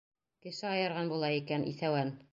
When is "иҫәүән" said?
1.75-2.15